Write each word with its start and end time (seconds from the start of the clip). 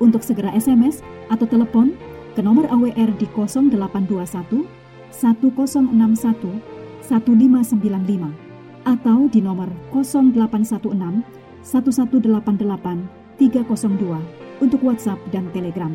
untuk 0.00 0.24
segera 0.24 0.50
SMS 0.56 1.04
atau 1.28 1.46
telepon 1.46 1.94
ke 2.34 2.40
nomor 2.42 2.66
AWR 2.72 3.14
di 3.20 3.28
0821 3.28 4.64
1061 5.12 6.80
1595 7.04 8.50
atau 8.86 9.18
di 9.28 9.40
nomor 9.44 9.68
0816 9.92 11.22
1188 11.62 13.36
302 13.36 14.64
untuk 14.64 14.80
WhatsApp 14.84 15.20
dan 15.32 15.48
Telegram. 15.52 15.92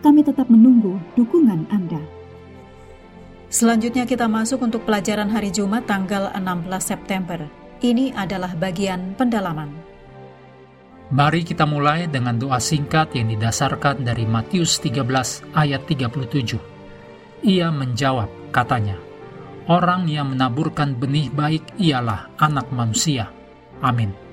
Kami 0.00 0.24
tetap 0.24 0.48
menunggu 0.48 0.96
dukungan 1.14 1.68
Anda. 1.70 2.00
Selanjutnya 3.50 4.06
kita 4.06 4.30
masuk 4.30 4.62
untuk 4.62 4.86
pelajaran 4.86 5.26
hari 5.26 5.50
Jumat 5.50 5.84
tanggal 5.90 6.30
16 6.38 6.70
September. 6.78 7.50
Ini 7.82 8.14
adalah 8.14 8.54
bagian 8.54 9.18
pendalaman. 9.18 9.89
Mari 11.10 11.42
kita 11.42 11.66
mulai 11.66 12.06
dengan 12.06 12.38
doa 12.38 12.62
singkat 12.62 13.18
yang 13.18 13.34
didasarkan 13.34 14.06
dari 14.06 14.22
Matius 14.30 14.78
13 14.78 15.58
ayat 15.58 15.82
37. 15.82 17.42
Ia 17.42 17.74
menjawab, 17.74 18.54
katanya, 18.54 18.94
Orang 19.66 20.06
yang 20.10 20.34
menaburkan 20.34 20.94
benih 20.98 21.30
baik 21.30 21.78
ialah 21.78 22.30
anak 22.38 22.70
manusia. 22.70 23.30
Amin. 23.82 24.29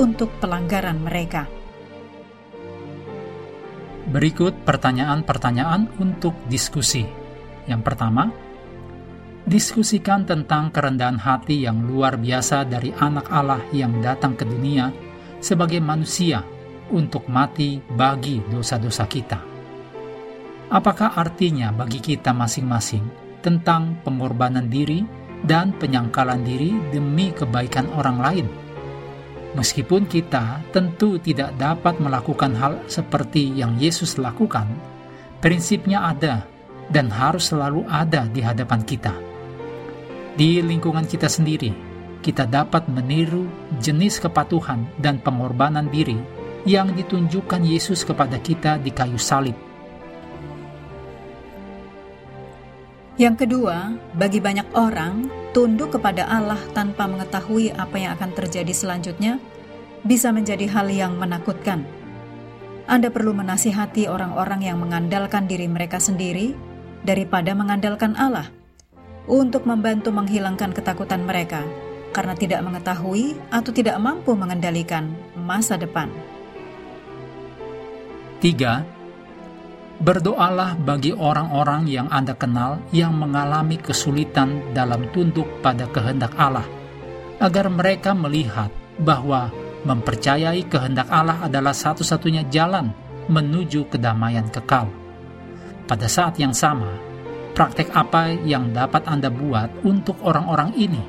untuk 0.00 0.32
pelanggaran 0.40 1.00
mereka. 1.02 1.44
Berikut 4.08 4.64
pertanyaan-pertanyaan 4.64 6.00
untuk 6.00 6.32
diskusi. 6.48 7.04
Yang 7.68 7.82
pertama, 7.84 8.32
diskusikan 9.44 10.24
tentang 10.24 10.72
kerendahan 10.72 11.20
hati 11.20 11.68
yang 11.68 11.84
luar 11.84 12.16
biasa 12.16 12.64
dari 12.64 12.88
anak 12.96 13.28
Allah 13.28 13.60
yang 13.76 14.00
datang 14.00 14.32
ke 14.32 14.48
dunia 14.48 14.88
sebagai 15.44 15.84
manusia 15.84 16.40
untuk 16.88 17.28
mati 17.28 17.84
bagi 17.84 18.40
dosa-dosa 18.48 19.04
kita. 19.04 19.40
Apakah 20.72 21.12
artinya 21.16 21.68
bagi 21.68 22.00
kita 22.00 22.32
masing-masing 22.32 23.04
tentang 23.44 24.00
pengorbanan 24.04 24.72
diri 24.72 25.04
dan 25.44 25.76
penyangkalan 25.76 26.42
diri 26.42 26.74
demi 26.90 27.30
kebaikan 27.30 27.86
orang 27.94 28.18
lain. 28.18 28.46
Meskipun 29.54 30.06
kita 30.06 30.62
tentu 30.70 31.16
tidak 31.18 31.56
dapat 31.56 31.98
melakukan 31.98 32.52
hal 32.56 32.74
seperti 32.86 33.52
yang 33.56 33.76
Yesus 33.80 34.20
lakukan, 34.20 34.68
prinsipnya 35.42 36.08
ada 36.08 36.46
dan 36.88 37.08
harus 37.12 37.52
selalu 37.52 37.84
ada 37.88 38.28
di 38.28 38.40
hadapan 38.44 38.80
kita. 38.84 39.14
Di 40.38 40.62
lingkungan 40.62 41.08
kita 41.08 41.26
sendiri, 41.26 41.74
kita 42.22 42.46
dapat 42.46 42.86
meniru 42.86 43.48
jenis 43.82 44.22
kepatuhan 44.22 44.86
dan 45.00 45.18
pengorbanan 45.18 45.90
diri 45.90 46.18
yang 46.68 46.92
ditunjukkan 46.92 47.62
Yesus 47.64 48.04
kepada 48.04 48.38
kita 48.38 48.76
di 48.78 48.90
kayu 48.92 49.18
salib 49.18 49.67
Yang 53.18 53.44
kedua, 53.44 53.98
bagi 54.14 54.38
banyak 54.38 54.78
orang, 54.78 55.26
tunduk 55.50 55.98
kepada 55.98 56.30
Allah 56.30 56.62
tanpa 56.70 57.10
mengetahui 57.10 57.74
apa 57.74 57.98
yang 57.98 58.14
akan 58.14 58.30
terjadi 58.30 58.70
selanjutnya 58.70 59.42
bisa 60.06 60.30
menjadi 60.30 60.70
hal 60.70 60.86
yang 60.86 61.18
menakutkan. 61.18 61.82
Anda 62.86 63.10
perlu 63.10 63.34
menasihati 63.34 64.06
orang-orang 64.06 64.62
yang 64.62 64.78
mengandalkan 64.78 65.50
diri 65.50 65.66
mereka 65.66 65.98
sendiri 65.98 66.54
daripada 67.02 67.58
mengandalkan 67.58 68.14
Allah 68.14 68.54
untuk 69.26 69.66
membantu 69.66 70.14
menghilangkan 70.14 70.70
ketakutan 70.70 71.26
mereka 71.26 71.66
karena 72.14 72.38
tidak 72.38 72.62
mengetahui 72.62 73.34
atau 73.50 73.74
tidak 73.74 73.98
mampu 73.98 74.32
mengendalikan 74.38 75.10
masa 75.34 75.74
depan. 75.74 76.06
3 78.38 78.97
Berdoalah 79.98 80.78
bagi 80.78 81.10
orang-orang 81.10 81.90
yang 81.90 82.06
Anda 82.06 82.38
kenal 82.38 82.78
yang 82.94 83.18
mengalami 83.18 83.82
kesulitan 83.82 84.70
dalam 84.70 85.10
tunduk 85.10 85.58
pada 85.58 85.90
kehendak 85.90 86.38
Allah, 86.38 86.62
agar 87.42 87.66
mereka 87.66 88.14
melihat 88.14 88.70
bahwa 89.02 89.50
mempercayai 89.82 90.70
kehendak 90.70 91.10
Allah 91.10 91.42
adalah 91.42 91.74
satu-satunya 91.74 92.46
jalan 92.46 92.94
menuju 93.26 93.90
kedamaian 93.90 94.46
kekal. 94.46 94.86
Pada 95.90 96.06
saat 96.06 96.38
yang 96.38 96.54
sama, 96.54 96.94
praktek 97.58 97.90
apa 97.90 98.30
yang 98.30 98.70
dapat 98.70 99.02
Anda 99.02 99.34
buat 99.34 99.82
untuk 99.82 100.22
orang-orang 100.22 100.78
ini 100.78 101.02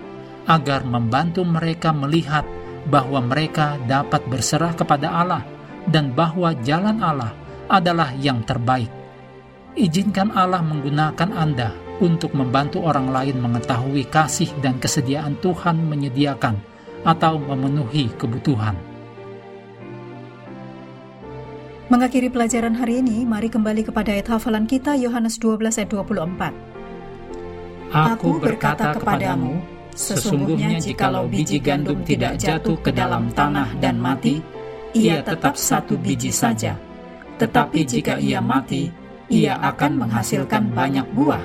agar 0.49 0.81
membantu 0.81 1.45
mereka 1.45 1.93
melihat 1.93 2.41
bahwa 2.89 3.21
mereka 3.21 3.77
dapat 3.85 4.25
berserah 4.25 4.73
kepada 4.73 5.13
Allah 5.13 5.45
dan 5.85 6.09
bahwa 6.09 6.57
jalan 6.65 6.97
Allah 7.05 7.37
adalah 7.69 8.11
yang 8.17 8.41
terbaik. 8.43 8.89
Izinkan 9.77 10.33
Allah 10.33 10.65
menggunakan 10.65 11.29
Anda 11.31 11.71
untuk 12.01 12.33
membantu 12.33 12.83
orang 12.83 13.13
lain 13.13 13.37
mengetahui 13.39 14.09
kasih 14.09 14.49
dan 14.59 14.81
kesediaan 14.81 15.37
Tuhan 15.39 15.77
menyediakan 15.87 16.57
atau 17.05 17.39
memenuhi 17.39 18.11
kebutuhan. 18.17 18.75
Mengakhiri 21.89 22.29
pelajaran 22.29 22.77
hari 22.77 23.01
ini, 23.01 23.25
mari 23.25 23.49
kembali 23.49 23.81
kepada 23.81 24.13
ayat 24.13 24.29
hafalan 24.29 24.69
kita 24.69 24.93
Yohanes 24.93 25.41
12 25.41 25.73
ayat 25.81 25.89
24. 25.89 26.53
Aku 27.89 28.37
berkata 28.37 28.93
kepadamu, 28.93 29.57
sesungguhnya 29.97 30.77
jikalau 30.77 31.25
biji 31.25 31.57
gandum 31.57 32.05
tidak 32.05 32.37
jatuh 32.37 32.77
ke 32.77 32.93
dalam 32.93 33.33
tanah 33.33 33.73
dan 33.81 33.97
mati, 33.97 34.37
ia 34.93 35.25
tetap 35.25 35.57
satu 35.57 35.97
biji 35.97 36.29
saja. 36.29 36.77
Tetapi 37.39 37.79
jika 37.87 38.19
ia 38.19 38.43
mati, 38.43 38.91
ia 39.31 39.55
akan 39.55 40.05
menghasilkan 40.05 40.75
banyak 40.75 41.07
buah. 41.15 41.41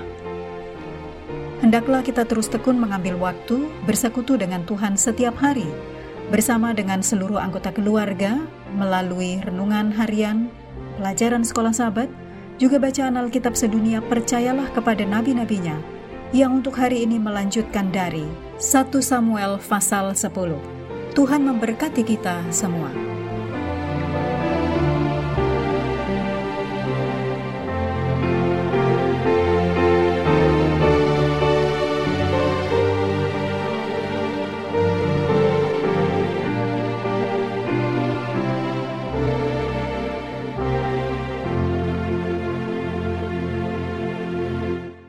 Hendaklah 1.63 2.05
kita 2.05 2.29
terus 2.29 2.51
tekun 2.51 2.77
mengambil 2.77 3.17
waktu 3.17 3.71
bersekutu 3.89 4.37
dengan 4.37 4.67
Tuhan 4.69 5.01
setiap 5.01 5.39
hari, 5.41 5.65
bersama 6.29 6.77
dengan 6.77 7.01
seluruh 7.01 7.41
anggota 7.41 7.73
keluarga, 7.73 8.37
melalui 8.77 9.41
renungan 9.41 9.95
harian, 9.95 10.53
pelajaran 11.01 11.47
sekolah 11.47 11.73
sahabat, 11.73 12.11
juga 12.61 12.77
bacaan 12.77 13.17
Alkitab 13.17 13.57
sedunia 13.57 14.05
percayalah 14.05 14.69
kepada 14.77 15.09
nabi-nabinya, 15.09 15.79
yang 16.35 16.61
untuk 16.61 16.77
hari 16.77 17.07
ini 17.07 17.17
melanjutkan 17.17 17.89
dari 17.95 18.27
1 18.59 18.91
Samuel 19.01 19.57
pasal 19.63 20.13
10. 20.13 20.59
Tuhan 21.15 21.43
memberkati 21.47 22.03
kita 22.03 22.43
semua. 22.51 23.14